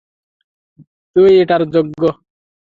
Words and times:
তুই 1.15 1.31
এটারই 1.41 1.65
যোগ্য। 1.73 2.01